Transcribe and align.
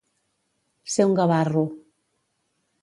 Ser 0.93 1.07
un 1.11 1.13
gavarro. 1.21 1.65